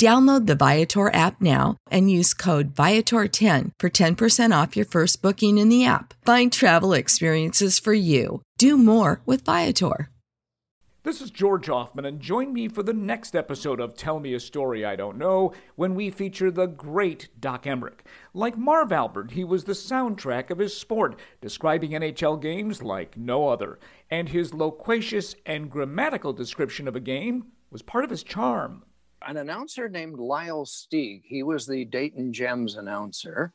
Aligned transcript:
Download 0.00 0.46
the 0.46 0.54
Viator 0.54 1.12
app 1.14 1.42
now 1.42 1.76
and 1.90 2.10
use 2.10 2.32
code 2.32 2.74
Viator10 2.74 3.72
for 3.78 3.90
10% 3.90 4.62
off 4.62 4.74
your 4.74 4.86
first 4.86 5.20
booking 5.20 5.58
in 5.58 5.68
the 5.68 5.84
app. 5.84 6.14
Find 6.24 6.50
travel 6.50 6.94
experiences 6.94 7.78
for 7.78 7.92
you. 7.92 8.40
Do 8.56 8.78
more 8.78 9.20
with 9.26 9.44
Viator. 9.44 10.08
This 11.02 11.20
is 11.20 11.30
George 11.30 11.66
Hoffman, 11.66 12.06
and 12.06 12.18
join 12.18 12.54
me 12.54 12.66
for 12.66 12.82
the 12.82 12.94
next 12.94 13.36
episode 13.36 13.78
of 13.78 13.94
Tell 13.94 14.20
Me 14.20 14.32
a 14.32 14.40
Story 14.40 14.86
I 14.86 14.96
Don't 14.96 15.18
Know 15.18 15.52
when 15.76 15.94
we 15.94 16.08
feature 16.08 16.50
the 16.50 16.66
great 16.66 17.28
Doc 17.38 17.64
Emrick. 17.64 18.00
Like 18.32 18.56
Marv 18.56 18.92
Albert, 18.92 19.32
he 19.32 19.44
was 19.44 19.64
the 19.64 19.74
soundtrack 19.74 20.48
of 20.48 20.56
his 20.56 20.74
sport, 20.74 21.18
describing 21.42 21.90
NHL 21.90 22.40
games 22.40 22.82
like 22.82 23.18
no 23.18 23.48
other, 23.48 23.78
and 24.10 24.30
his 24.30 24.54
loquacious 24.54 25.34
and 25.44 25.70
grammatical 25.70 26.32
description 26.32 26.88
of 26.88 26.96
a 26.96 27.00
game 27.00 27.48
was 27.70 27.82
part 27.82 28.04
of 28.04 28.10
his 28.10 28.22
charm 28.22 28.82
an 29.26 29.36
announcer 29.36 29.88
named 29.88 30.18
Lyle 30.18 30.64
Stieg. 30.64 31.22
He 31.24 31.42
was 31.42 31.66
the 31.66 31.84
Dayton 31.84 32.32
Gems 32.32 32.76
announcer. 32.76 33.52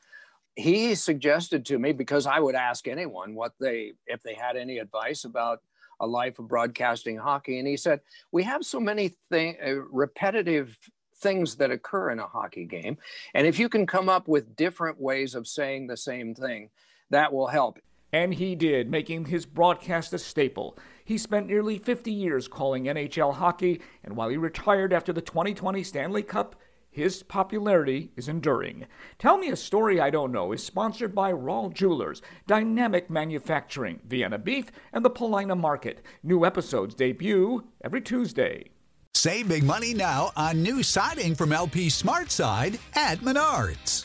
He 0.56 0.96
suggested 0.96 1.66
to 1.66 1.80
me 1.80 1.92
because 1.92 2.26
I 2.26 2.40
would 2.40 2.56
ask 2.56 2.88
anyone 2.88 3.36
what 3.36 3.54
they 3.60 3.94
if 4.08 4.24
they 4.24 4.34
had 4.34 4.56
any 4.56 4.78
advice 4.78 5.26
about 5.26 5.62
a 6.00 6.08
life 6.08 6.40
of 6.40 6.48
broadcasting 6.48 7.18
hockey, 7.18 7.60
and 7.60 7.68
he 7.68 7.78
said 7.78 8.02
we 8.32 8.44
have 8.44 8.66
so 8.66 8.80
many 8.80 9.16
thing, 9.30 9.58
uh, 9.66 9.76
repetitive 9.92 10.78
things 11.18 11.56
that 11.56 11.72
occur 11.72 12.12
in 12.12 12.20
a 12.20 12.28
hockey 12.28 12.66
game, 12.66 12.98
and 13.34 13.48
if 13.48 13.60
you 13.60 13.68
can 13.68 13.86
come 13.86 14.08
up 14.08 14.28
with 14.28 14.56
different 14.56 15.00
ways 15.00 15.36
of 15.36 15.48
saying 15.48 15.88
the 15.88 15.98
same 15.98 16.36
thing, 16.36 16.70
that 17.10 17.34
will 17.34 17.48
help. 17.48 17.80
And 18.16 18.36
he 18.36 18.56
did, 18.56 18.90
making 18.90 19.26
his 19.26 19.46
broadcast 19.46 20.14
a 20.14 20.18
staple. 20.18 20.78
He 21.04 21.18
spent 21.18 21.48
nearly 21.48 21.78
50 21.78 22.14
years 22.14 22.48
calling 22.48 22.86
NHL 22.86 23.34
hockey, 23.34 23.82
and 24.06 24.16
while 24.16 24.30
he 24.30 24.38
retired 24.38 24.94
after 24.94 25.12
the 25.12 25.20
2020 25.20 25.84
Stanley 25.84 26.24
Cup, 26.24 26.56
his 26.90 27.24
popularity 27.24 28.14
is 28.16 28.30
enduring. 28.30 28.86
Tell 29.20 29.38
Me 29.38 29.50
a 29.50 29.58
Story 29.58 30.00
I 30.00 30.12
Don't 30.12 30.32
Know 30.32 30.54
is 30.54 30.64
sponsored 30.64 31.14
by 31.14 31.34
Rawl 31.34 31.74
Jewelers, 31.74 32.22
Dynamic 32.48 33.10
Manufacturing, 33.10 34.00
Vienna 34.08 34.38
Beef, 34.38 34.68
and 34.94 35.04
the 35.04 35.10
Paulina 35.10 35.58
Market. 35.58 36.02
New 36.24 36.46
episodes 36.46 36.96
debut 36.96 37.66
every 37.84 38.00
Tuesday. 38.00 38.70
Save 39.14 39.50
big 39.50 39.66
money 39.66 39.94
now 39.94 40.32
on 40.38 40.64
new 40.64 40.84
siding 40.84 41.36
from 41.36 41.52
LP 41.52 41.88
SmartSide 41.88 42.80
at 42.96 43.20
Menards. 43.20 43.95